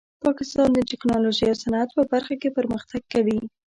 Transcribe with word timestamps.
پاکستان 0.25 0.69
د 0.73 0.79
ټیکنالوژۍ 0.89 1.45
او 1.49 1.59
صنعت 1.63 1.89
په 1.97 2.03
برخه 2.11 2.35
کې 2.41 2.55
پرمختګ 2.57 3.01
کوي. 3.13 3.39